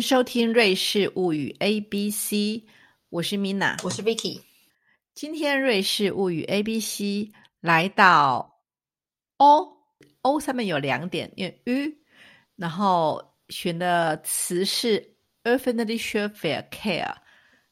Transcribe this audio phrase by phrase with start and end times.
[0.00, 2.36] 迎收听《瑞士物语 A B C》，
[3.10, 4.40] 我是 Mina，我是 Vicky。
[5.12, 7.04] 今天《瑞士物语 A B C》
[7.60, 8.62] 来到
[9.36, 11.92] O，O 上面有两点，因为 U，
[12.56, 17.14] 然后选的词是 “öffentliche Verkehr”，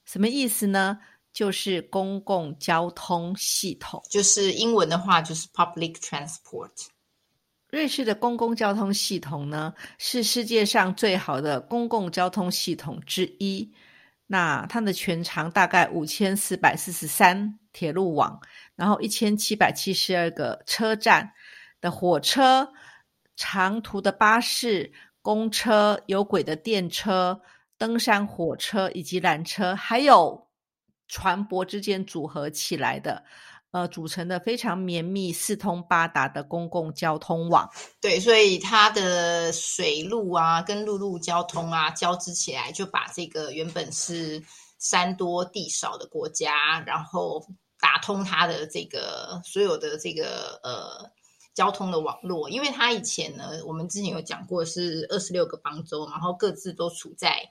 [0.04, 0.98] 什么意思呢？
[1.32, 6.88] 就是公共交通系统，就是英文的话就是 “public transport”。
[7.70, 13.70] 瑞士的公共交通系统呢，是世界上最好的公共交通系统之一。
[14.26, 18.40] 那它的全长大概五千四百四十三铁路网，
[18.74, 21.30] 然后一千七百七十二个车站
[21.80, 22.70] 的火车、
[23.36, 27.40] 长途的巴士、公车、有轨的电车、
[27.76, 30.48] 登山火车以及缆车，还有
[31.06, 33.24] 船舶之间组合起来的。
[33.70, 37.68] 呃，组成的非常绵密、四通八达的公共交通网。
[38.00, 44.42] 对，所以它的水路啊，跟陆路交通啊交织起来，就把这个原本是
[44.78, 47.46] 山多地少的国家，然后
[47.78, 51.10] 打通它的这个所有的这个呃
[51.52, 52.48] 交通的网络。
[52.48, 57.42] 因为它以前呢，我们之前有讲过，是二十六个邦州，然后各自都处在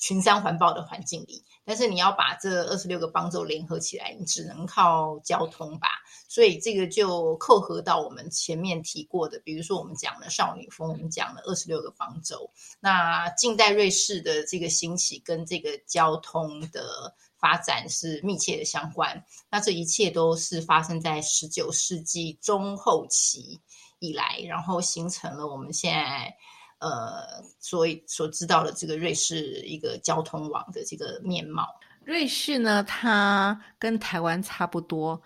[0.00, 1.44] 群山环抱的环境里。
[1.64, 5.88] 但是你要把这二十六个邦州联合起来，你只能靠交通吧。
[6.28, 12.50] 所以这个就扣合到我们前面提过的，比如说我们讲的少女峰，我们讲的二十六个邦州。
[12.80, 19.22] 那近代瑞士的这个兴起跟这个交通的发展是密切的相关。
[19.50, 23.60] 那这一切都是发生在十九世纪中后期
[24.00, 26.34] 以来，然后形成了我们现在。
[26.82, 31.64] 呃，所以所知道的这个瑞士一个交通网的这个面貌，
[32.04, 35.22] 瑞士呢，它跟台湾差不多，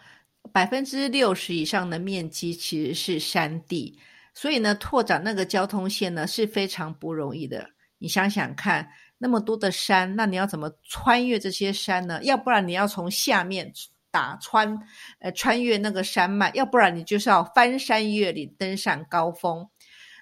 [0.53, 3.99] 百分之六十以上的面积其实是山地，
[4.35, 7.67] 所以呢，拓展那个交通线呢是非常不容易的。
[7.97, 8.87] 你想想看，
[9.17, 12.23] 那么多的山，那你要怎么穿越这些山呢？
[12.23, 13.73] 要不然你要从下面
[14.11, 14.79] 打穿，
[15.21, 19.67] 呃，穿越那个山脉；要不然你就是要翻山越岭，登上高峰。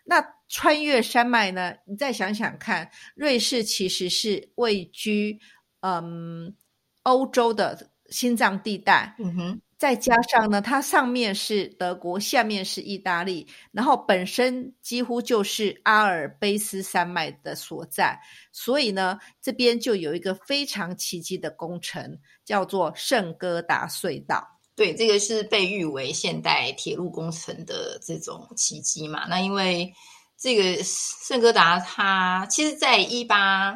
[0.04, 1.75] 那穿越山脉呢？
[1.87, 5.41] 你再想想看，瑞士其实是位居
[5.81, 6.54] 嗯
[7.03, 9.16] 欧洲的心脏地带。
[9.19, 18.21] 嗯哼，再加上呢，它上面是德国，下面是意大利，然后本身几乎就是阿尔卑斯山脉的所在，
[18.53, 24.47] 所以呢，这边就有一个非常奇迹的工程，叫做圣哥达隧道。
[24.77, 29.27] 对，这个是被誉为现代铁路工程的这种奇迹嘛？
[29.29, 29.95] 那因为
[30.37, 33.75] 这个圣哥达，它其实在一八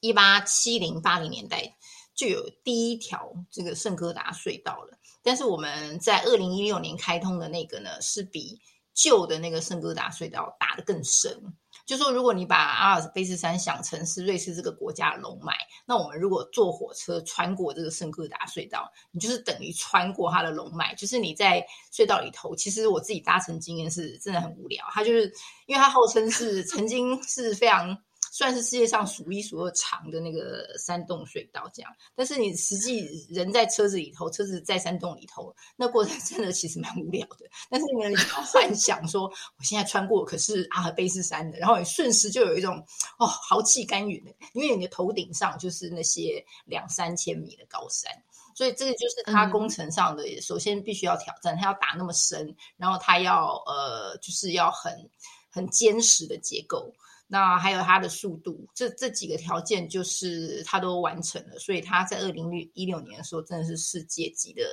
[0.00, 1.74] 一八七零八零年代
[2.14, 8.60] 就有第一条这个圣哥达隧道了，但是我们在二零一六年开通的那个呢，是比
[8.92, 11.54] 旧的那个圣哥达隧道打得更深。
[11.90, 15.52] 就说，如果你把阿尔卑斯山想成是瑞士这个国家的龙脉，
[15.84, 20.94] 那我们如果坐火车穿过这个圣哥达隧道，你就是等于穿过它的龙脉。
[20.94, 24.86] 就是你在隧道里头，其实我自己搭乘经验是真的很无聊。
[24.92, 25.24] 它就是
[25.66, 27.98] 因为它号称是曾经是非常。
[28.32, 31.92] 算是世界上数一数二长的那个山洞隧道，这样。
[32.14, 37.46] 但是你实际人在车子里头，车子在山洞里头，那过程真的其实蛮无聊的。
[37.68, 38.16] 但是你
[38.52, 42.76] 幻想说，我现在穿过可是阿尔卑斯山的，然后你瞬时就有一种
[43.18, 48.10] 哦豪气干云的，因为你的头顶上就是那些两三千米的高山，
[48.54, 55.10] 所以这个就是它工程上的首先必须要挑战，它要打那么深，然后它要呃就是要很
[55.50, 56.90] 很坚实的结构。
[57.32, 64.64] 那还有它的速度，这这几个条件就是它都完成了，所以它在二零一六年的时候真的是世界级的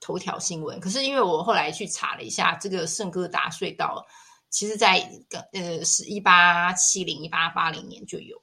[0.00, 0.80] 头条新闻。
[0.80, 4.02] 可是因为我后来去查了一下，这个圣哥达隧道，
[4.48, 4.98] 其实在
[5.52, 8.40] 呃是一八七零一八八零年就有，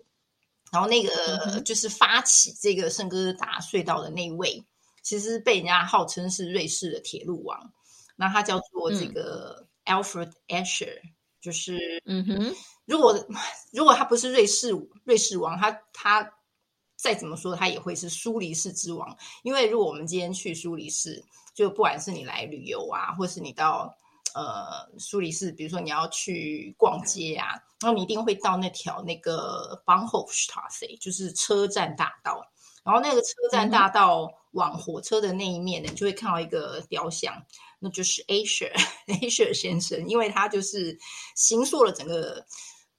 [0.71, 4.63] 然后那个就是发起这个圣哥达隧道的那位，
[5.01, 7.73] 其实被人家号称是瑞士的铁路王，
[8.15, 11.01] 那他叫做这个 Alfred Escher，
[11.41, 12.55] 就是嗯哼。
[12.91, 13.15] 如果
[13.71, 14.71] 如果他不是瑞士
[15.05, 16.29] 瑞士王，他他
[16.97, 19.17] 再怎么说，他也会是苏黎世之王。
[19.43, 21.23] 因为如果我们今天去苏黎世，
[21.55, 23.95] 就不管是你来旅游啊，或是你到
[24.35, 32.45] 呃苏黎世，比如说你要去逛街啊，然后你一定会到那条那个 Bahnhofstrasse，就是车站大道。
[32.83, 37.33] 然后那个车站大道往火车的那一面呢，你就会看到一个雕像，
[37.79, 38.73] 那就是 Asher
[39.07, 40.97] Asher 先生，因为他就是
[41.35, 42.45] 行塑了整个。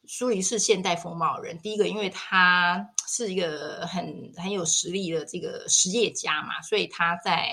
[0.06, 7.52] 苏黎世现代风貌人，第一个，因为他是一个很很有实力的这个实业家嘛，所以他在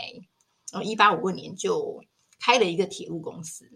[0.73, 2.03] 呃一八五二年就
[2.39, 3.69] 开了一个铁路公司。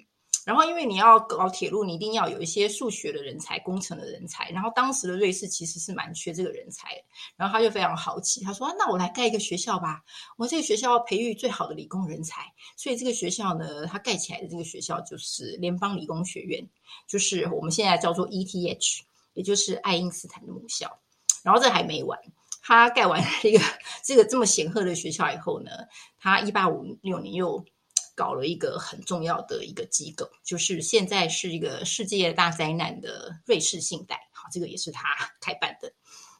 [0.45, 4.49] 然后因为你要搞铁路，你一定要有一些数学的人才、工程的人才。
[4.49, 7.03] 然后当时的瑞士其实是蛮缺这个人才的，
[7.37, 10.03] 然后他就非常好奇，他说：“那我来盖一个学校吧，
[10.37, 12.41] 我这个学校要培育最好的理工人才。”
[12.75, 16.67] 所以这个学校呢，他盖起来的这个学校就是联邦理工学院，
[17.07, 19.01] 就是我们现在叫做 ETH，
[19.33, 20.99] 也就是爱因斯坦的母校。
[21.43, 22.19] 然后这还没完。
[22.65, 23.59] 他盖完这个
[24.05, 25.71] 这个这么显赫的学校以后呢，
[26.17, 27.65] 他一八五六年又
[28.15, 35.07] 搞了一个很重要的一个机构，就是现在是一个世界大灾难的瑞士信贷，好，这个也是他
[35.41, 35.91] 开办的。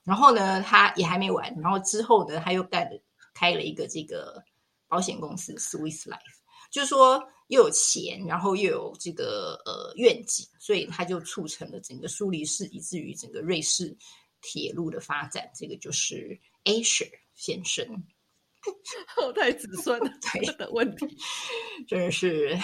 [0.04, 3.02] 然后呢，他也还没完，然后之后呢，他又干了
[3.34, 4.44] 开了一个这个
[4.88, 6.20] 保险公司 Swiss Life，
[6.72, 13.98] 就是说又有钱，然后又有这个呃愿景，所以他就促成了整个苏黎世，以至于整个瑞士。
[14.46, 17.88] 铁路的发展，这个就是 Asher 先生
[19.16, 20.00] 后代子孙
[20.58, 21.18] 的问题，
[21.88, 22.58] 真的是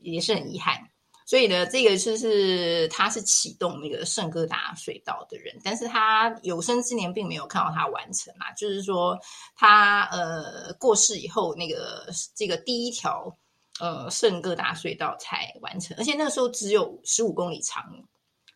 [0.00, 0.78] 也是很遗憾。
[1.26, 8.50] 所以呢，这个就是他是启动那个圣哥达隧道的人，但是他有生之年并没有看到他完成嘛。
[8.52, 9.18] 就是说，
[9.54, 13.36] 他呃过世以后，那个这个第一条
[13.78, 17.84] 呃圣哥达隧道才完成，而且那个时候只有十五公里长。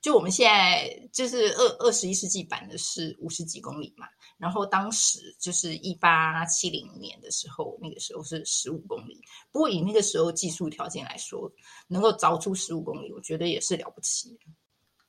[0.02, 4.06] 就我们现在就是二二十一世纪版的是五十几公里嘛，
[4.37, 9.22] 然后当时就是一八七零年的时候，那个时候是十五公里。
[9.52, 11.50] 不过以那个时候技术条件来说，
[11.87, 14.37] 能够凿出十五公里，我觉得也是了不起。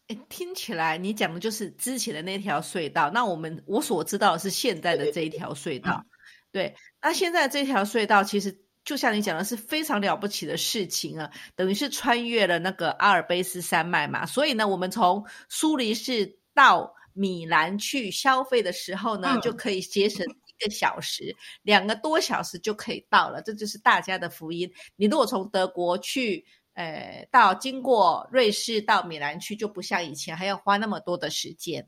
[0.07, 3.10] 哎，听起来你讲的就是之前的那条隧道。
[3.10, 6.06] 那我们我所知道的是现在的这一条隧道。
[6.51, 8.63] 对，那现在这条隧道其实。
[8.85, 14.25] 就像你讲的是非常了不起的事情啊，等于是穿越了那个阿尔卑斯山脉嘛。
[14.25, 23.41] 所以呢，我们从苏黎世到米兰去消费的时候呢，就可以节省一个小时，两个多小时就可以到了。
[23.41, 24.71] 这就是大家的福音。
[24.95, 31.88] 你如果从德国去，呃，到经过瑞士到米兰去，就不像以前还要花那么多的时间。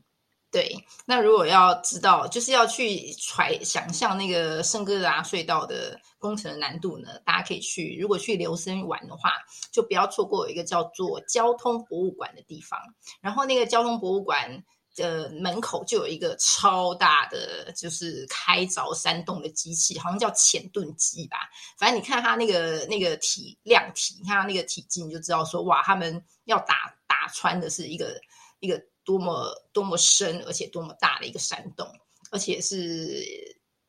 [0.56, 0.74] 对，
[1.06, 7.19] 那如果要知道，就是要去揣想象那个圣哥达隧道的工程的难度呢？
[7.25, 9.34] 大家可以去，如果去留森玩的话，
[9.69, 12.80] 就不要错过有一个叫做交通博物馆的地方。
[13.19, 14.63] 然后那个交通博物馆
[14.96, 21.38] 的门口就有一个超大的，就是开凿山洞的机器，好像叫浅盾机吧。
[21.78, 28.18] 反正你看它那个那个体量体，你看它那个体积，你就知道说，哇，他们要打打穿的是一个
[28.60, 28.81] 一个。
[29.07, 31.88] 多么多么深，而且多么大的一个山洞，
[32.31, 33.24] 而且是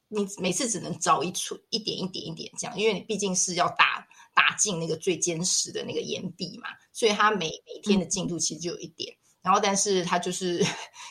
[0.08, 10.62] 你每次只能凿一处一点一点一点这样，因为你毕竟是要打打进那个最坚实的那个岩壁嘛，所以它每每天的进度其实就有一点，然后但是它就是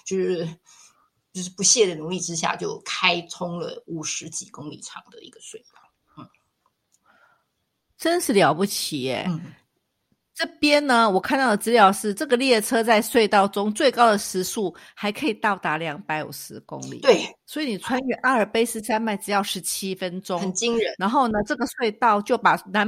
[0.05, 0.47] 就是
[1.33, 5.81] 就是不懈的努力之下，就开通了五十几公里长的一个隧道，
[6.19, 6.29] 嗯，
[7.97, 9.27] 真是了不起耶。
[10.35, 16.99] 这边呢，我看到的资料是，这个列车在隧道中最高的时速还可以到达两百五十公里。
[16.99, 20.93] 对，所以你穿越阿尔卑斯山脉只要十七分钟，很惊人。
[20.97, 22.85] 然后呢，这个隧道就把南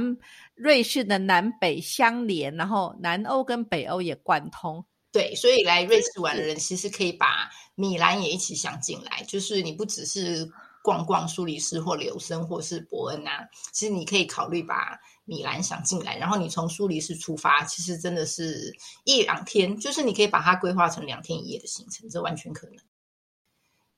[0.54, 4.84] 瑞士的南北相连，然后南欧跟北欧也贯通。
[5.10, 10.46] 对，所以来瑞士玩的人其实可以把米兰也一起想进来，就是你不只是
[10.82, 14.98] 逛逛苏黎世或留森或是伯恩啊，其实你可以考虑把。
[15.30, 22.76] 米兰想进来，然后你从苏黎世出发，其实真的是一两天，就是你可以把它规划成两天一夜的行程，这完全可能。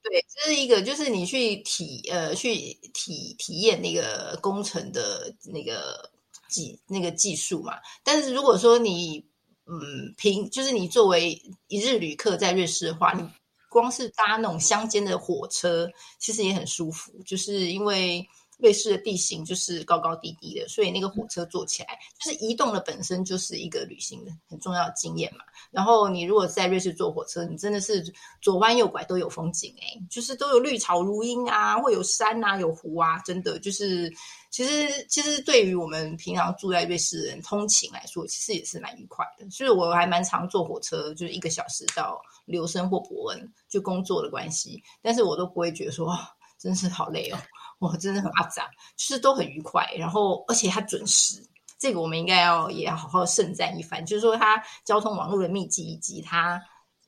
[0.02, 6.10] 对，这是一个，就是你去体呃去体体验那个工程的那个
[6.48, 7.74] 技那个技术嘛。
[8.02, 9.24] 但是如果说你
[9.66, 13.22] 嗯平，就是你作为一日旅客在瑞士的话，你
[13.70, 18.28] 光是搭那种乡间的火车，其实也很舒服，就是因为。
[18.62, 25.44] 瑞士的地形就是高高低低的，所以那个火车坐起来，就是移动的本身就是一个旅行的很重要的经验嘛。
[25.70, 28.04] 然后你如果在瑞士坐火车，你真的是
[28.40, 34.12] 左弯右拐都有风景哎，就是都有绿草如茵啊，会有山啊，有湖啊，真的就是
[34.50, 39.48] 其实其实对于我们平常住在瑞士人通勤来说，其实也是蛮愉快的。
[39.50, 46.18] 所以我还蛮常坐火车，就是一个小时到留森或伯恩，就工作的关系，但是我都不会觉得说
[46.58, 47.38] 真是好累哦。
[47.80, 51.42] 哇，真的很阿杂，就是都很愉快，然后而且它准时，
[51.78, 54.04] 这个我们应该要也要好好盛赞一番。
[54.06, 56.60] 就是说，它交通网络的密集以及它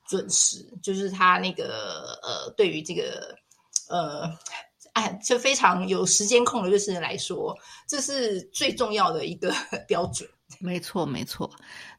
[0.09, 3.37] 准时，就是它那个呃，对于这个
[3.88, 4.31] 呃，
[4.95, 9.55] 哎，就非常有时间控的瑞士人来说，这是最重要的一个
[9.88, 10.29] 标准。
[10.59, 11.50] 没错，没错。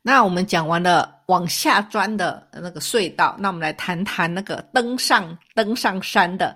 [0.01, 1.21] 那我们讲完了。
[1.27, 3.33] 往下钻的那个隧道。
[3.39, 6.53] 那我们来谈谈那个登上登上山的。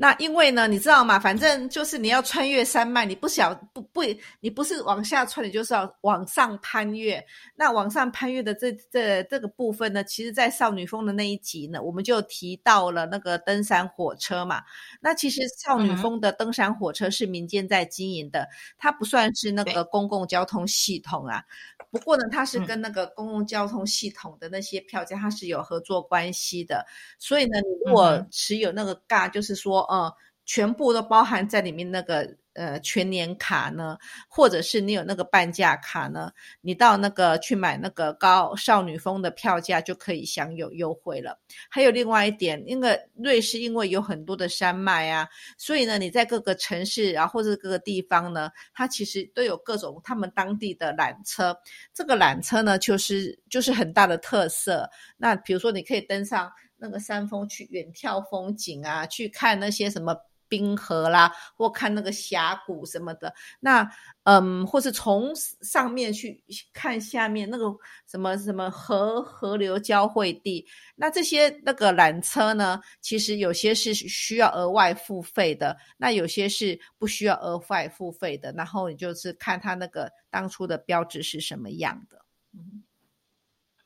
[0.00, 1.18] 那因为呢，你知道吗？
[1.18, 4.00] 反正就是你要穿越山脉，你不想不不，
[4.38, 7.20] 你不是往下穿，你就是要往上攀越。
[7.56, 14.62] 那往上攀越的这这这个部分呢，其实，在少女峰的那一集呢，我们就提到了那个登山火车嘛。
[15.00, 21.42] 那其实少女峰的登山火车是民间在经营的，它不算是那个公共交通系统啊。
[21.90, 26.86] 不过呢，它是跟那个公共交通系统的那些票价，它是有合作关系的。
[27.18, 30.14] 所以呢，你如果持有那个嘎，就是说，呃，
[30.44, 32.36] 全部都包含在里面那个。
[32.54, 33.96] 呃，全年卡呢，
[34.28, 41.38] 或者是你有那个半价卡呢，你到那个去买那个高少女风的票价就可以享有优惠了。
[41.70, 51.56] 还有另外一点，因为瑞士因为有很多的山脉啊，所以呢，你在各个城市啊或者各个地方呢，它其实都有各种他们当地的缆车。
[51.94, 54.90] 这个缆车呢，就是就是很大的特色。
[55.16, 60.16] 那比如说，你可以登上那个山峰去远眺风景啊，去看那些什么。
[60.50, 63.86] 冰河啦，或看那个峡谷什么的，那
[64.22, 66.42] 嗯，或是从上面去
[66.72, 67.66] 看下面那个
[68.06, 70.66] 什么什么河河流交汇地，
[70.96, 82.24] 那这些那个缆车呢，其实有些是需要额外付费的，那有些是不需要额外付费的，然后你就是看它那个当初的标志是什么样的，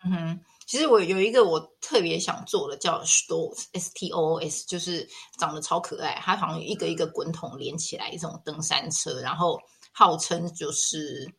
[0.04, 0.40] 嗯哼。
[0.72, 5.06] 其实我有一个我特别想做的，叫 Stos S T O O S，就是
[5.38, 9.60] 长得超可爱，它好像一个一个滚筒连起来，一种登山车，然后
[9.92, 11.30] 号称就是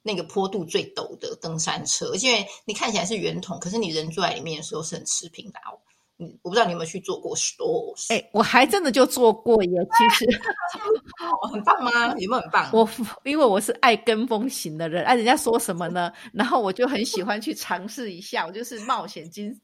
[0.00, 5.76] 那个坡度最陡的登山车，而且你看起来是圆筒，可是你人坐在里面的时候是很持平的哦。
[6.18, 8.06] 嗯，我不知道你有没有去做过 stores？
[8.10, 9.70] 哎，我还真的就做过耶。
[9.98, 10.40] 其实，
[11.52, 12.08] 很棒吗？
[12.18, 12.70] 有没有很棒？
[12.72, 12.88] 我
[13.24, 16.10] 因为我是爱跟风型的人，哎，人家说什么呢？
[16.32, 18.46] 然后我就很喜欢去尝试一下。
[18.46, 19.60] 我就是冒险精，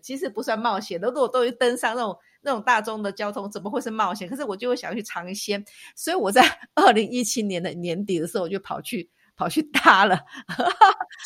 [0.00, 1.08] 其实不算冒险的。
[1.08, 4.28] 如果都去登上那种那种大众的交通，怎么会是冒险？
[4.28, 5.64] 可是我就会想去尝鲜。
[5.96, 6.42] 所以我在
[6.76, 9.10] 二零一七年的年底的时候，我就跑去。
[9.36, 10.18] 跑去搭了，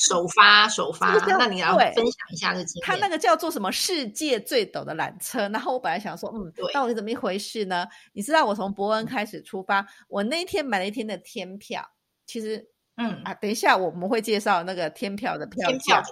[0.08, 2.86] 首 发首发，那你要分享一下这经验。
[2.86, 7.86] 他那个叫做什么世界最陡的缆车，然后我本来想说，嗯，到底怎么一回事呢？
[8.12, 11.88] 你知道我从伯恩开始出发，我那一天买了一天的天票，
[12.26, 12.69] 其实。
[12.96, 16.02] 嗯啊，等一下我们会介绍那个天票的票价。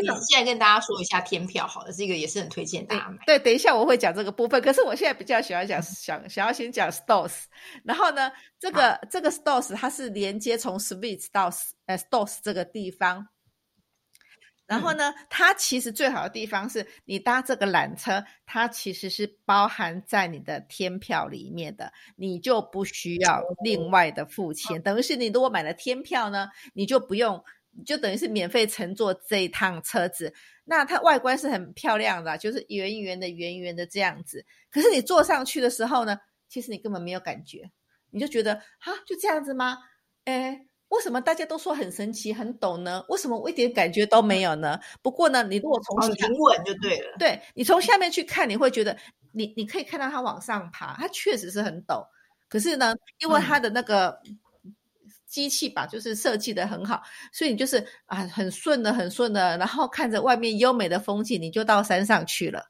[0.00, 3.18] 以现在跟大家说一下天票，好了，这个也是很推荐大家买。
[3.24, 4.60] 对，等一下我会讲这个部分。
[4.60, 7.44] 可是我现在比较喜欢讲，想想要先讲 Stores。
[7.84, 11.50] 然后呢，这个这个 Stores 它是连接从 Switch 到
[11.86, 13.28] 呃 Stores 这个地方。
[14.66, 24.82] 然后呢，它其实最好的地方是你搭这个缆车，它其实是包含在你的天票里面的，你就不需要另外的付钱。
[24.82, 27.44] 等于是你如果买了天票呢，你就不用，
[27.84, 30.34] 就等于是免费乘坐这一趟车子。
[30.64, 34.44] 那它外观是很漂亮的，就是圆圆的、圆圆的这样子。
[34.68, 36.18] 可是你坐上去的时候呢，
[36.48, 37.70] 其实你根本没有感觉，
[38.10, 39.78] 你就觉得啊，就这样子吗？
[40.24, 40.66] 哎。
[40.88, 43.04] 为什么大家都说很神奇、很陡呢？
[43.08, 44.78] 为什么我一点感觉都没有呢？
[45.02, 47.16] 不过呢，你如果从平稳就对了。
[47.18, 48.96] 对你从下面去看，你会觉得
[49.32, 52.06] 你你可以看到它往上爬，它确实是很陡。
[52.48, 54.16] 可是呢，因为它的那个
[55.26, 57.02] 机器吧，就是设计的很好，
[57.32, 62.64] 所以你就是啊，很顺的、很顺的，然后看着外面优美的风景，你就到山上去了，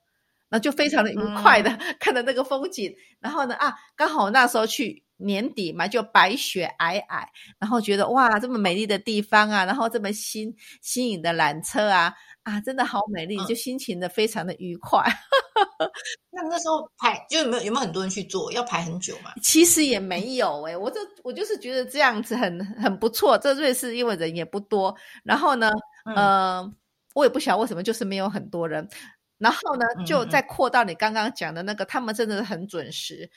[0.48, 1.70] 那就非常的愉快的
[2.00, 2.96] 看着那个风景。
[3.20, 5.05] 然后呢，啊，刚好那时候去。
[5.18, 7.26] 年底嘛，就白雪皑皑，
[7.58, 15.02] 然后觉得哇，这么美丽的地方啊，然后这么新新颖的缆车啊，啊，真的好美丽，就心情的非常的愉快。
[16.30, 18.52] 那那时候排就有没有有没有很多人去做？
[18.52, 19.32] 要排很久嘛？
[19.42, 23.38] 其实也没有哎，我这我就是觉得这样子很很不错。
[23.38, 24.94] 这瑞士因为人也不多，
[25.24, 25.70] 然后呢，
[26.14, 26.74] 嗯，
[27.14, 28.86] 我也不晓得为什么就是没有很多人，
[29.38, 33.30] 然后呢，就再扩到你刚刚讲的那个，他们真的是很准时。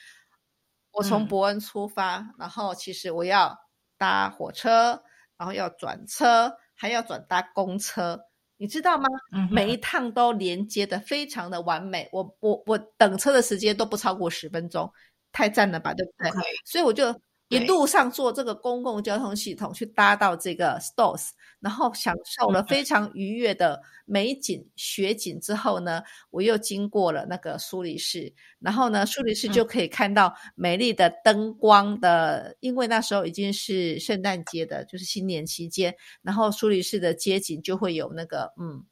[1.00, 3.56] 我从伯恩出发，然后其实我要
[3.96, 5.02] 搭火车，
[5.38, 8.20] 然后要转车，还要转搭公车，
[8.58, 9.08] 你知道吗？
[9.50, 12.06] 每一趟都连接的非常的完美。
[12.12, 14.92] 我我我等车的时间都不超过十分钟，
[15.32, 16.30] 太赞了吧，对不对？
[16.66, 17.18] 所以我就。
[17.52, 21.30] 一路上坐这个公共交通系统去搭到这个 Stores，
[21.60, 38.84] 然后享受了非常愉悦的美景雪景之后呢，我又经过了那个苏黎世，然后呢，苏黎世就可以看到美丽的灯光的，因为那时候已经是圣诞节的，就是新年期间，然后苏黎世的街景就会有那个嗯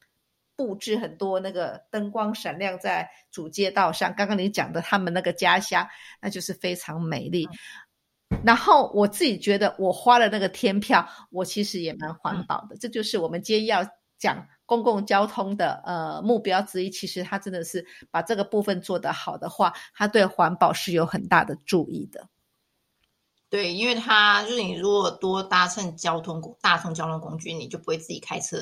[0.54, 4.12] 布置很多那个灯光闪亮在主街道上。
[4.16, 5.86] 刚刚你讲的他们那个家乡，
[6.20, 7.48] 那就是非常美丽。
[8.44, 12.76] 然后我自己觉得，我花了那个天票，我其实也蛮环保的。
[12.76, 13.84] 这就是我们今天要
[14.18, 22.28] 讲公共交通的呃目标之一，其实它真的是把这个部分做得好的话，它对环保是有很大的注意的。
[23.50, 28.58] 对，因为它就是你如果多搭乘交通工大众交通工具，你就不会自己开车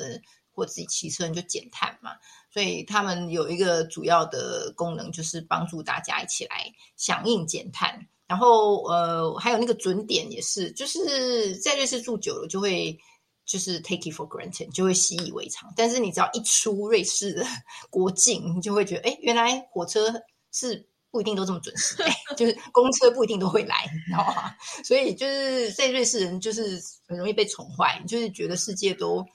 [0.51, 2.11] 或自己骑车，你就减碳嘛。
[2.49, 8.07] 所以他们有一个主要的功能，就是帮助大家一起来响应减碳。
[8.27, 12.97] 然后呃，还有那个准点也是，就是在瑞士住久了就会
[13.45, 15.73] 就是 take it for granted，就会习以为常。
[15.75, 17.45] 但是你只要一出瑞士的
[17.89, 20.13] 国境，你就会觉得，哎，原来火车
[20.51, 20.87] 是。
[21.09, 21.95] 不一定都这么准时，
[22.35, 24.53] 就是公车不一定都会来，你知道吗？
[24.83, 29.25] 所以就是在瑞士人就是很容易被宠坏，就是觉得世界都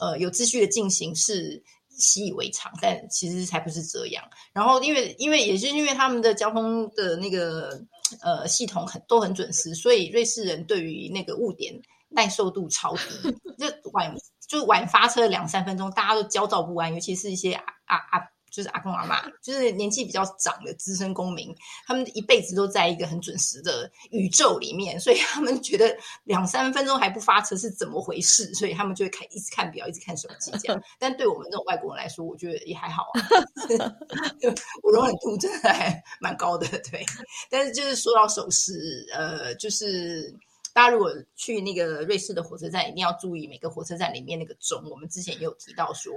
[0.00, 4.22] 呃有秩序的进行是习以为常，但其实才不是这样。
[4.52, 7.80] 然后因为因为也是因为他们的交通的那个
[8.22, 11.74] 呃系统很都很准时，所以瑞士人对于那个误点
[12.08, 14.14] 耐受度超低，就晚
[14.48, 18.20] 就晚发车两三分钟，大家都焦躁不安，尤其是一些啊啊。
[18.50, 21.54] 就是阿公阿妈，就是年纪比较长的资深公民，
[21.86, 28.52] 他们一辈子都在一个很准时的宇宙里面，所以他们觉得两三分钟还不发车是怎么回事？
[28.54, 30.82] 所以他们就会看一直看表，一直看手机这样。
[30.98, 33.92] 但对我们这种外国人来说，我觉得也还好啊，
[34.82, 37.04] 我容忍度真的还蛮高的，对。
[37.48, 40.34] 但是就是说到守时，呃，就是。
[40.72, 44.88] 大家如果去那个瑞士的火车站，一定要注意每个火车站里面那个钟。
[44.88, 46.12] 我们之前也有提到说，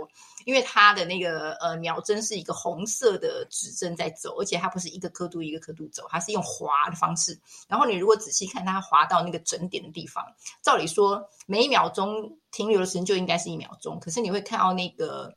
[0.46, 7.40] 因为它的那个呃秒针是一个红色的指针在走，而且它不是一个刻度一个刻度走，它是用滑的方式。
[7.68, 10.24] 然后你如果仔细看它滑到那个整点的地方，
[10.62, 15.34] 照理说每一秒钟停留的时间就应该是一秒钟，可是你会看到那个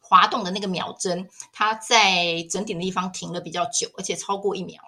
[0.00, 4.80] 滑动的那个秒针，它在整点的地方停了比较久，而且超过一秒，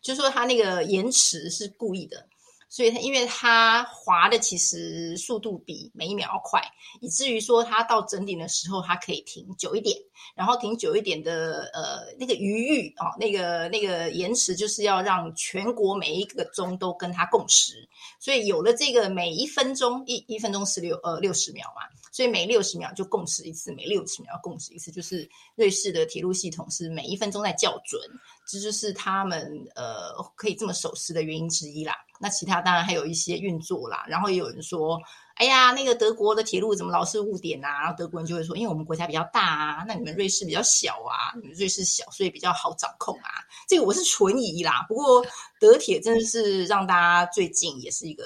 [0.00, 2.26] 就是说它那个延迟是故意的。
[2.72, 6.58] 所以它因为它滑的其实速度比每一秒要快，
[7.02, 9.94] 以至于说它到整点的时候它可以停久一点，
[10.34, 17.86] 然后停久一点的呃那个余裕啊，那个那个延迟就是要让全国每一个钟都跟它共识，
[18.18, 28.00] 所以有了这个每一分钟一一分钟十六呃六十秒嘛，所以每六十秒就共识一次，每六十秒共识一次，就是瑞士的铁路系统是每一分钟在校准。
[28.46, 29.40] 这就是他们
[29.74, 31.94] 呃可以这么守时的原因之一啦。
[32.20, 34.04] 那其他当然还有一些运作啦。
[34.08, 35.00] 然后也有人说，
[35.36, 37.80] 哎呀，那个德国的铁路怎么老是误点啊？
[37.80, 43.30] 然后德国人就会说，因为我们国家比较大啊，那你们瑞士比较小啊，你们瑞士小，所以比较好掌控啊。
[43.68, 44.84] 这个我是存疑啦。
[44.88, 45.24] 不过
[45.58, 48.24] 德铁真的是让大家最近也是一个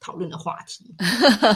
[0.00, 0.94] 讨论的话题。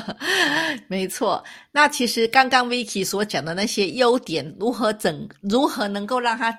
[0.88, 1.44] 没错。
[1.72, 6.56] 那其实刚刚 Vicky 所讲的那些优点，如何整，如何能够让它。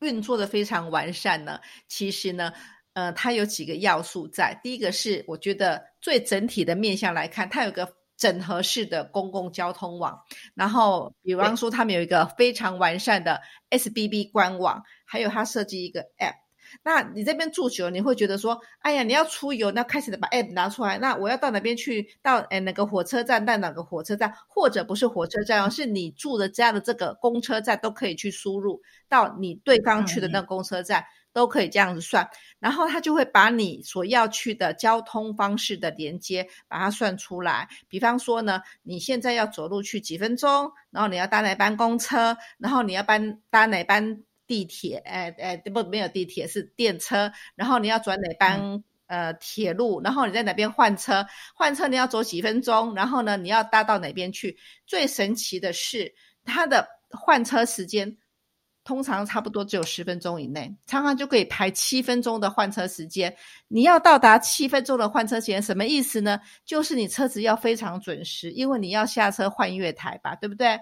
[0.00, 2.52] 运作的非常完善呢，其实呢，
[2.92, 4.58] 呃，它有几个要素在。
[4.62, 10.18] 第一个是，我觉得最整体的面向来看，它有个整合式的公共交通网。
[10.54, 16.47] 然后，比方说，他们有一个非常完善的 SBB 官网，还有它设计一个 App。
[16.82, 22.08] 那你这边住久，你会觉得说，哎呀，你要出游，那开始的把 app 拿出来，那我要到哪边去？
[22.22, 23.44] 到哎哪个火车站？
[23.44, 24.32] 到哪个火车站？
[24.48, 32.28] 或者不是火车站哦，是你住的家的这个公车站都可以去输入到你对方去的那个公车站，都可以这样子算。
[32.58, 37.68] 然后他就会把你所要去的交通方式的连接把它算出来。
[37.88, 44.22] 比方说呢，你现在要走路去几分钟，然后你要搭哪班公车，然后你要搬搭哪班。
[44.48, 47.30] 地铁，哎哎，不，没有地铁，是电车。
[47.54, 50.00] 然后你要转哪班呃铁路？
[50.02, 51.24] 然后你在哪边换车？
[51.54, 52.94] 换车你要走几分钟？
[52.94, 54.58] 然后呢，你要搭到哪边去？
[54.86, 56.12] 最神奇的是，
[56.44, 58.16] 它的换车时间
[58.84, 63.36] 通常差不多只有十分钟以内，常常就可以排七分钟的换车时间。
[63.68, 66.40] 你要到达七分钟的换车时间，什么意思呢？
[66.64, 70.78] 就是你车子要非常准时，因为你要下车换月台吧，对不对？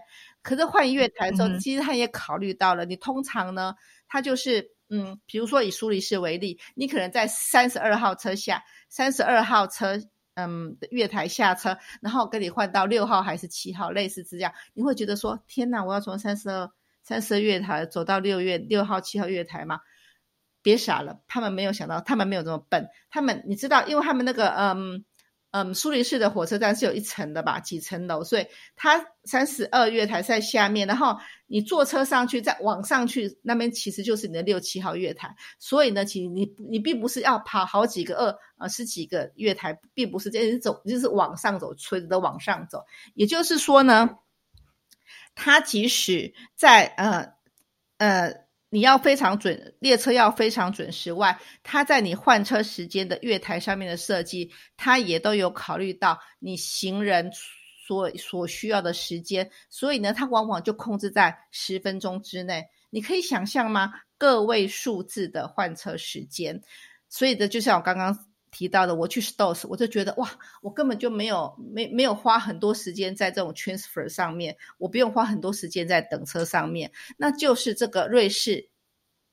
[0.46, 2.84] 可是换月台的时候，其实他也考虑到了。
[2.84, 3.74] 你通常呢，
[4.06, 10.00] 他就是嗯，比如说以苏黎世为例，你可能在三十二号车下，三十二号车
[10.34, 16.70] 嗯月台下车，然后跟你换到六号还是七号，类似这样，你会觉得说天哪，我要从三十二
[17.02, 19.80] 三十二月台走到六月六号七号月台吗？
[20.62, 25.04] 别傻了，他们没有想到，他们没有这么笨，他们你知道，因为他们那个嗯。
[25.56, 31.16] 嗯，苏黎世的火车站是有一层的吧，几层楼，所以它三十二月台在下面，然后
[31.46, 35.34] 你坐车上去，再往上去，那边其实就是你的六七号月台。
[35.58, 42.84] 所以呢，其实你你并不是要爬好几个二呃十几个月台，并不是这样走，就是往上走，垂直的往上走。
[43.14, 44.18] 也就是说呢，
[45.34, 47.32] 它即使在呃
[47.96, 48.45] 呃。
[48.76, 57.30] 你要非常准，列车要非常准时外，它在你换车时间的月台上面的设计，它也都有考虑到你行人
[57.86, 62.62] 所所需要的时间，所以呢，它往往就控制在十分钟之内。
[62.90, 63.94] 你可以想象吗？
[64.18, 66.60] 个位数字的换车时间，
[67.08, 68.25] 所以的就像我刚刚
[68.56, 70.30] 提到的，我去 Stores，我就觉得哇，
[70.62, 78.70] 我根本就没有没没有花很多时间在这种 transfer 上面，我不用花很多时间在等车上面，那就是这个瑞士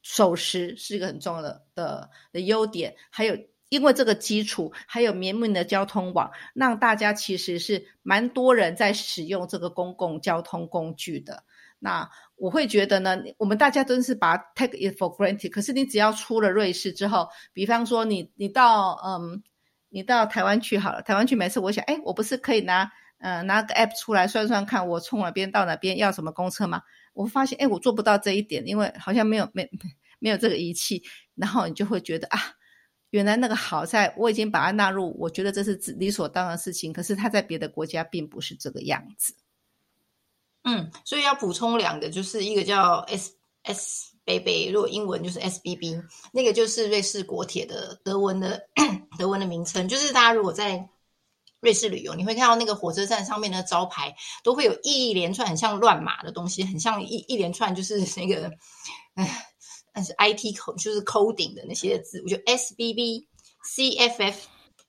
[0.01, 3.37] 守时是一个很重要的的的优点，还有。
[3.69, 11.43] 因为这个基础，还有绵密的交通网，让大家其实是蛮多人在使用这个公共交通工具的。
[11.83, 15.49] 那我会觉得呢，我们大家真是把 take it for granted。
[15.49, 19.43] 可是你只要出了瑞士之后，比方说你你到嗯，
[19.89, 26.81] 你到台湾去好了，台湾去每次我想，哎，我不是可以拿嗯拿个 app 出来算算看，我从哪边到哪边要什么公车吗？
[27.13, 29.69] 我发现哎，我做不到这一点，因为好像没有没
[30.19, 31.03] 没有这个仪器，
[31.35, 32.39] 然后你就会觉得啊。
[33.09, 36.91] 原来那个好在，我已经把它纳入，我觉得这是理所当然的事情。
[36.91, 39.35] 可是它在别的国家并不是这个样子。
[40.63, 48.67] 嗯，所以要补充两个，就是一个叫 S S B B，如果英文就是 S B B，那个就是瑞士国铁的德文的
[49.17, 49.87] 德文的名称。
[49.87, 50.89] 就是大家如果在
[51.59, 58.51] 瑞士旅游，你会看到那个火车站上面的招牌都会有一连串很像乱码的东西，很像一一连串就是那个，
[59.93, 63.25] 但是 IT 口就是 coding 的那些字，我觉得 SBB、
[63.65, 64.35] CFF、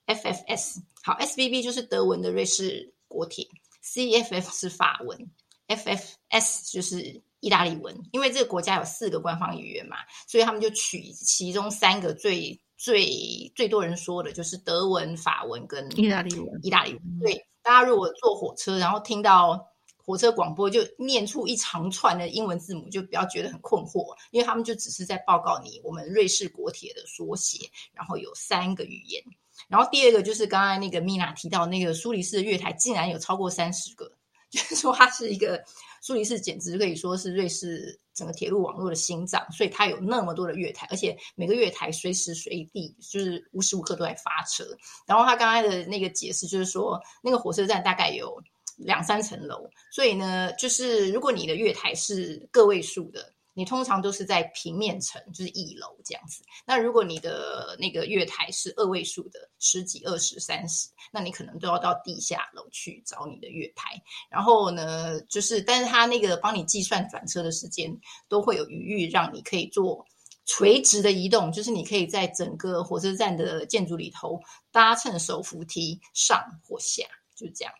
[0.06, 3.46] FFS 好，SBB 就是德文的瑞士国铁
[3.84, 5.30] ，CFF 是法文
[5.68, 7.96] ，FFS 就是意大利文。
[8.12, 9.96] 因为这个国家有四个官方语言嘛，
[10.26, 16.60] 所以他们就取其中三个最最最多人说的，就是德文、法文跟意大利文。
[16.62, 19.70] 意大利文对，大家如果坐火车，然后听到。
[20.06, 29.24] 火车广播就念出一长串的英文字母，就不要觉得很困惑，因为他们就只是在报告你我们瑞士国铁的缩写，然后有三个语言。
[29.66, 34.12] 然后第二个就是刚才那个米娜提到那个苏黎世的月台竟然有超过三十个，
[34.54, 35.62] 就 是说它是一个
[36.00, 44.64] 苏黎世简直可以说是瑞士整个铁路网络的心脏，所以它有那么多的月台，而且每个月台随时随地就是无时无刻都在发车。
[45.06, 48.42] 然后他刚才的那个解释就是说，那个火车站大概有。
[48.76, 56.42] 两三层楼，所以呢，就是如果你的月台是个位数的，你通常都是在平面层，就是一楼这样子。
[56.66, 63.90] 那如果你的那个月台是二位数的，十几、二十、三十，那你可能都要到地下楼去找你的月台。
[64.28, 67.96] 然后呢，就是，但是他那个帮你计算转车的时间，
[68.28, 70.04] 都会有余裕让你可以做
[70.46, 74.40] 垂直的移动，就是你可以在整个火车站的建筑里头
[74.72, 77.72] 搭乘手扶梯上或下，就这样。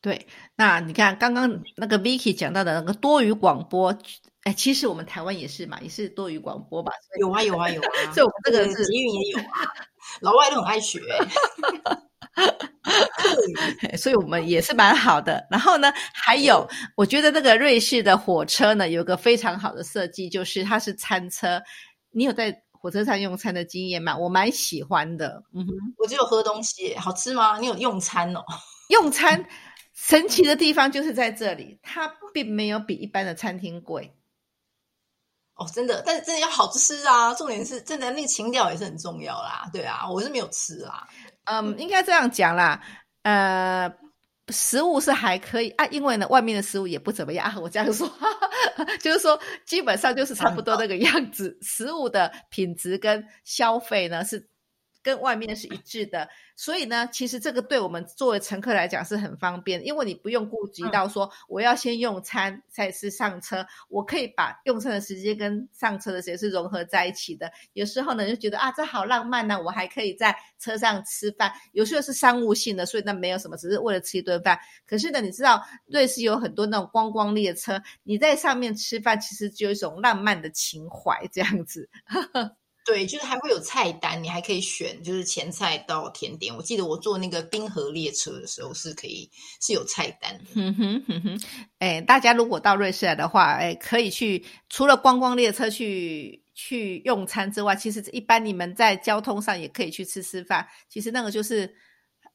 [0.00, 3.96] 对，那你看刚刚那个 Vicky 讲到的那个多语广播，
[4.44, 6.92] 哎，其实我们台湾也是嘛，也是多语广播吧？
[7.18, 9.72] 有啊，有啊，有啊， 所以我们这个捷运也有啊，
[10.20, 11.00] 老外都很爱学
[13.96, 15.46] 所以我们也是蛮好的。
[15.50, 21.62] 然后呢，还有我觉得那个瑞士的火车呢，有个非常好的设计，就是它是餐车。
[22.10, 24.16] 你有在火车上用餐的经验吗？
[24.16, 25.42] 我蛮喜欢的。
[25.54, 27.58] 嗯哼，我只有喝东西，好吃吗？
[27.58, 28.44] 你有用餐哦？
[28.90, 29.42] 用餐。
[29.94, 34.12] 神奇的地方就是在这里，它并没有比一般的餐厅贵。
[35.56, 37.32] 哦，真的，但是真的要好吃啊！
[37.34, 39.68] 重点是，真的那个情调也是很重要啦。
[39.72, 41.06] 对啊，我是没有吃啦。
[41.44, 42.80] 嗯，应该这样讲啦。
[43.22, 43.88] 呃，
[44.48, 47.54] 食物是还可以啊，因为呢，外面的食物也不怎么样。
[47.62, 48.10] 我这样说，
[49.00, 51.56] 就是说，基本上就是差不多那个样子。
[51.62, 54.48] 食物的品质跟消费呢是。
[55.04, 67.52] 跟外面是一致的，所以呢，其实这个对我们作为乘客来讲是很方便，因为你不用顾及到说我要先用餐再是上车，我可以把用餐的时间跟上车的时间是融合在一起的。
[67.74, 71.52] 有时候呢就觉得啊，这好浪漫呢，我还可以在车上吃饭。
[71.72, 74.58] 有时候是商务性的，所以那没有什么，只是为了吃一顿饭。
[74.86, 81.90] 可是呢，你知道瑞士有很多那种观光列车，你在上面吃饭，其实就有一种浪漫的情怀这样子。
[82.84, 86.54] 对，就是还会有菜单，你还可以选，就是前菜到甜点。
[86.54, 89.30] 我记得我坐那个冰河列车的时候是可以
[89.62, 90.38] 是有菜单。
[90.54, 91.40] 哼哼哼哼，
[91.78, 100.68] 哎，大家如果到瑞士来的话，哎，可以去除了观光列车去去用餐之外，其实一般你们在交通上也可以去吃吃饭。
[100.90, 101.74] 其实那个就是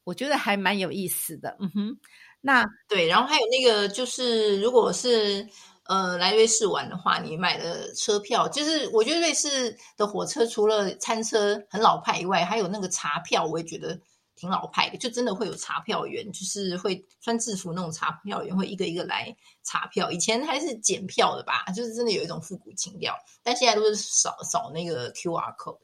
[0.02, 1.56] 我觉得还蛮有意思的。
[1.60, 1.98] 嗯哼，
[2.40, 5.46] 那对，然后还有那个就是如果是。
[5.90, 14.00] 呃，来瑞士玩的话，你买的车票，就是我觉得瑞士的火车除了餐车很老派以外，还有那个查票，我也觉得
[14.36, 14.96] 挺老派的。
[14.96, 20.12] 就真的会有查票员，就是会穿制服那种查票员，会一个一个来查票。
[20.12, 23.12] 以前还是检票的吧，就是真的有一种复古情调。
[23.42, 25.76] 但现在都是扫扫那个 QR code。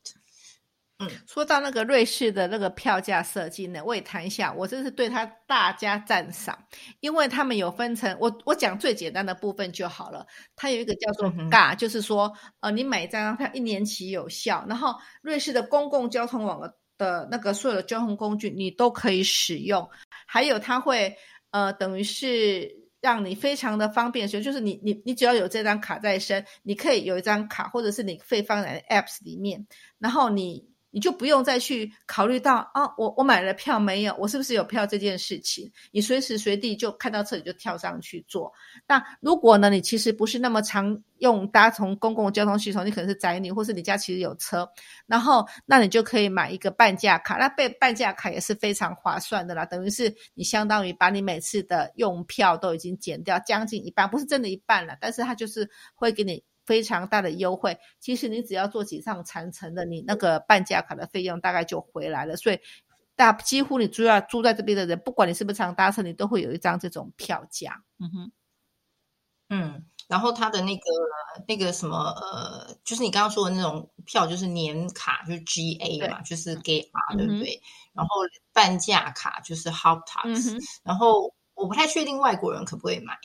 [0.98, 6.58] 嗯，说到那个瑞士的那个票价设计呢，我也谈一下，我真是对他大加赞赏，
[7.00, 10.26] 因为他们有分成，我我讲最简单的部分就好了。
[10.54, 16.58] 它有一个叫做嗯哼 GA，、就是说，呃，你买一张票一年期有效，然后瑞士的公共交通网
[16.96, 19.86] 的那个所有的交通工具你都可以使用，
[20.26, 21.14] 还有它会
[21.50, 29.66] 呃等于是让你非常的方便所以，就是你你你只要有这张卡在身，你可以有一张卡，或者是你可以放在 Apps 里面，
[29.98, 38.50] 然后你你就不用再去考虑到啊，我我买了票没有，我是不是有票这件事情，你随时随地就看到车你就跳上去坐。
[38.88, 44.66] 那如果呢，你其实不是那么常用搭乘公共交通系统，你可能是宅女，或是你家其实有车，
[45.06, 56.42] 然后那你就可以买一个半价卡，那被半价卡也是非常划算的啦，等于是你相当于把你每次的用票都已经减掉将近一半，不是真的一半了，但是它就是会给你。
[56.66, 62.36] 非常大的优惠，其实你只要做几趟长程的，你那个半价卡的费用大概就回来了。
[62.36, 62.58] 所以
[63.14, 67.82] 大几乎你住在住在这边的人，不管你是不是常搭车，你都会有一张这种票价。
[67.98, 68.32] 嗯哼。
[69.48, 70.82] 嗯，然后它的那个
[71.46, 77.62] 那个什么呃，就是你刚刚说的那种票，就是年卡，就是 GA 嘛，就是 GA，、嗯、对不对？
[77.92, 78.10] 然后
[78.52, 83.16] 半价卡就是 Hop Tax，、嗯、然后我不太确定外国人可不可以买。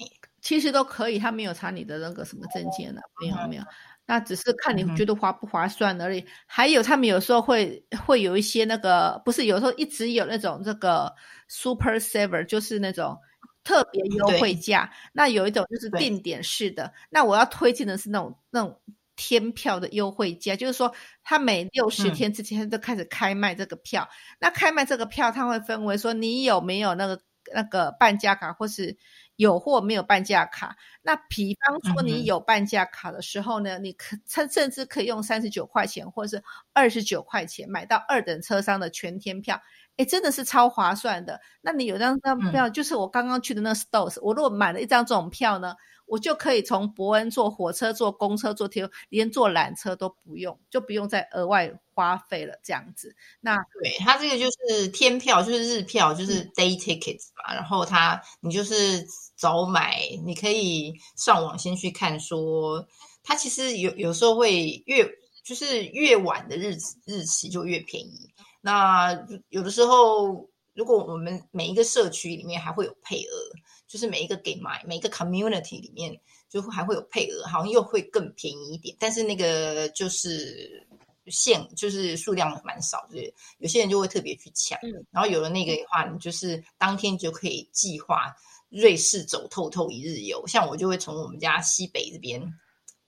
[0.42, 3.64] 其实都可以，他没有查你的那个什么证件的、啊，没有没有，
[4.08, 6.26] 那只是看你觉得划不划算而已。
[6.48, 11.14] 还有他们有时候会会有一些那个，不是有时候一直有那种这个
[11.48, 13.16] Super Saver，就是那种
[13.64, 14.92] 特别优惠价。
[15.14, 18.82] 那有一种就是定点式的，那我要推荐的是那种那种
[19.16, 20.92] 天票的优惠价，就是说
[21.24, 24.10] 他每六十天之前就开始开卖这个票。
[24.10, 27.22] 嗯、那开卖这个票，它会分为说你有没有那个
[27.54, 28.98] 那个半价卡，或是。
[29.42, 39.60] 有或没有半价卡，那比方说你有半价卡的时候呢，嗯、你可甚甚至可以用三十九块钱或是二十九块钱买到二等车商的全天票，
[39.98, 41.42] 哎，真的是超划算的。
[41.60, 45.74] 那你有张张票，嗯、就是我刚刚去的那 Stores，我如果买了一张这种票呢，
[46.12, 52.60] 我就可以从伯恩坐火车、坐公车、坐铁路，连坐缆车都不用，就不用再额外花费了。
[52.62, 57.54] 这样子，那对它这个就是天票，就是日票，就是 day tickets 嘛。
[57.54, 62.86] 嗯、然后它你就是早买，你可以上网先去看说，
[63.24, 65.10] 它其实有有时候会越
[65.46, 68.30] 就是越晚的日子日期就越便宜。
[68.60, 73.52] 那有的时候，如果我们每一个社区里面还会有配额。
[73.88, 78.96] 就是每一个给买每一个 community 里面，就还会有配额，好像又会更便宜一点。
[78.98, 80.88] 但是那个就是
[81.26, 84.80] 限，就是数量蛮少，就是有些人就会特别去抢。
[84.80, 88.34] 嗯、然后有了那个的话，你就是当天就可以计划
[88.70, 90.48] 瑞士走透透一日游。
[90.48, 92.42] 像我就会从我们家西北这边，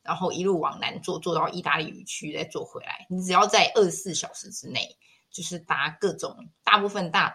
[0.02, 3.08] 然后一路往南坐，坐到意大利语区，再坐回来。
[3.10, 4.98] 你只要在二十四小时之内，
[5.32, 7.34] 就是搭各种大部分大。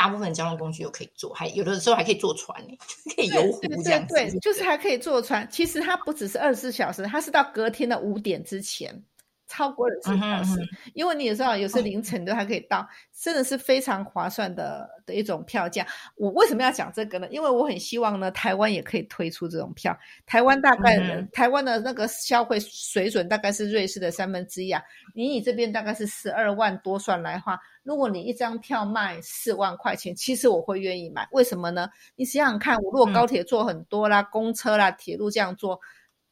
[0.00, 2.76] 大部分交通工具都可以坐，还有的时候还可以坐船呢，
[3.16, 4.14] 可以游湖这样子。
[4.14, 5.48] 对，对对就是还可以坐船。
[5.50, 9.02] 其实它不只是二十四小时，它是到隔天的五点之前，
[9.48, 10.60] 超过了四小时。
[10.60, 12.86] 嗯、因为你也知道有时凌晨都还可以到，哦、
[13.18, 15.86] 真的是非常划算的的一种票价。
[16.16, 17.26] 我为什么要讲这个呢？
[17.30, 19.98] 因为我很希望呢，台湾也可以推出这种票。
[20.26, 24.82] 台湾大概、嗯、台湾的那个消费水准大概是瑞士的三分之一啊。
[25.14, 27.58] 你以这边大概是十二万多算来话。
[27.82, 31.26] 如果你一张票卖四万块钱，其实我会愿意买。
[31.32, 31.88] 为什么呢？
[32.16, 35.80] 你想想看，我如果高铁坐很多啦、嗯、公车啦、铁路这样坐，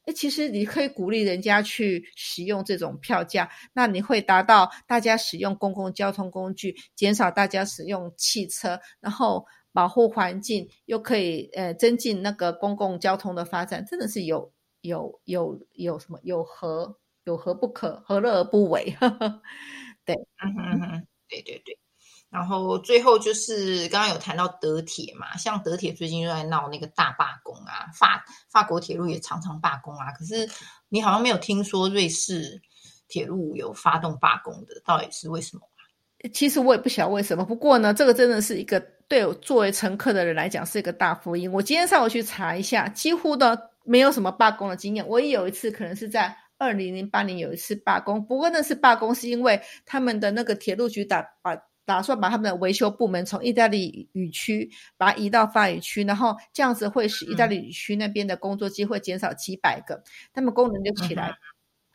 [0.07, 18.95] 哎，其实你可以鼓励人家去使用这种票价，那你会达到大家使用公共交通工具，减少大家使用汽车，然后保护环境，又可以呃增进那个公共交通的发展，真的是有有有有什么有何有何不可，何乐而不为？
[20.05, 21.07] 对，嗯哼嗯。
[21.29, 21.77] 对对对，
[22.29, 30.47] 然后最后就是刚刚有谈到德铁嘛，像德铁最近就在闹那个大罢工啊，法法国铁路也常常罢工啊，可是
[30.89, 32.61] 你好像没有听说瑞士
[33.07, 35.61] 铁路有发动罢工的，到底是为什么？
[36.33, 41.51] 其实我也不晓得为什么，不过呢，这个真的是一个对我作为乘客的人来讲是一个大福音。
[41.51, 46.35] 我今天上午去查一下，几乎都没有什么罢工的经验，我也有一次可能是在。
[46.59, 51.55] 二零零八年有一次罢工，不过那次罢工是因为他们的那个铁路局打把
[51.87, 61.33] 打算把他们的维修部门从意大利语区把它移到法语区，然后这样子会使意大利语区那边的工作机会减少几百个，他们工人就起来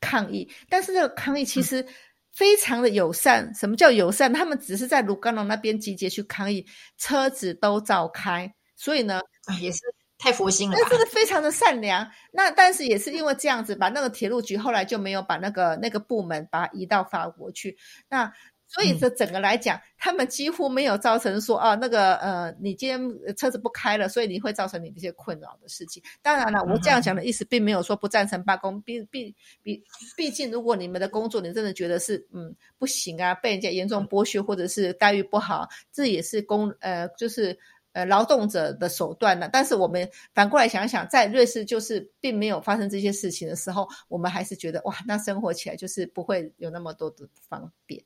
[0.00, 0.50] 抗议。
[0.70, 1.87] 但是这个抗议其实
[2.33, 4.33] 非常的友善，什么叫友善？
[4.33, 9.20] 他们只是在卢甘农那边集结去抗议，车子都照开，所以呢，
[9.61, 9.81] 也是。
[10.18, 10.83] 太佛心了吧？
[10.85, 12.09] 那真的非常的善良。
[12.31, 17.76] 那但是也是因为这样子，把那个铁路局后来就没有把那个那个部门把它移到法国去。
[18.09, 18.33] 那
[18.73, 26.03] 所以这整个来讲，他们几乎没有造成说啊，那个呃，你今天车子不开了，所以你会造成你这些困扰的事情。
[26.23, 28.81] 当然了，我这样讲的意思，并没有说不赞成罢工。
[28.81, 29.85] 毕毕毕，
[30.17, 37.59] 毕竟如果你们的工作你真的觉得是嗯不行啊，被人家严重剥削或者是待遇不好，这也是工呃就是
[37.93, 39.51] 呃劳动者的手段呢。
[39.53, 48.03] 但是我们反过来想想，在瑞士就是并没有发生这些事情的时候，我们还是觉得哇，那生活起来就是不会有那么多的方便。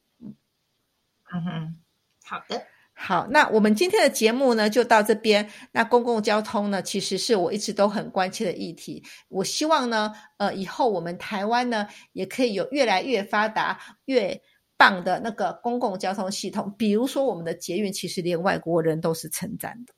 [1.36, 1.76] 嗯哼，
[2.24, 2.62] 好的，
[2.94, 5.50] 好，那我们今天的节目呢就到这边。
[5.72, 9.04] 那公共交通呢，其实是我一直都很关切的议题。
[9.28, 14.40] 我希望呢，呃，以后我们台湾呢也可以有越来越发达、越
[14.78, 16.74] 棒的那个公共交通系统。
[16.78, 19.92] 比如说，我们的捷运，其实连外国人都是称赞的，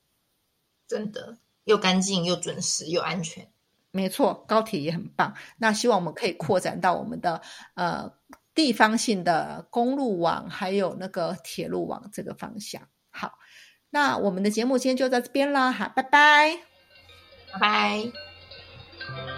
[0.89, 3.47] 真的又干净又准时又安全。
[3.93, 5.35] 没错，高铁也很棒。
[5.59, 7.41] 那希望我们可以扩展到我们的
[7.75, 8.18] 呃。
[8.59, 12.11] 地方性的公路网，还有那个铁路网。
[12.13, 13.35] 这个方向好，
[13.91, 15.71] 那我们的节目今天就在这边了。
[15.71, 16.59] 好，拜拜，
[17.53, 19.38] 拜拜。